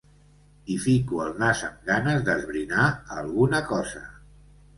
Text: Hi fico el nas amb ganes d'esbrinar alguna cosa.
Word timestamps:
Hi 0.69 0.77
fico 0.85 1.19
el 1.25 1.29
nas 1.43 1.61
amb 1.67 1.83
ganes 1.89 2.25
d'esbrinar 2.31 2.87
alguna 3.19 3.61
cosa. 3.71 4.05